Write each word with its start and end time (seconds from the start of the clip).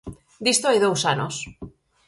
Disto 0.45 0.65
hai 0.67 0.79
dous 0.85 1.01
anos. 1.13 1.35